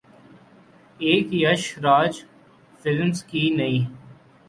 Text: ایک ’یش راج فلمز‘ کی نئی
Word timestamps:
ایک 1.05 1.27
’یش 1.41 1.63
راج 1.83 2.13
فلمز‘ 2.79 3.17
کی 3.29 3.43
نئی 3.57 3.79